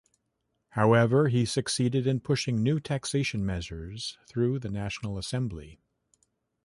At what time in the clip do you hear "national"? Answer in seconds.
4.71-5.19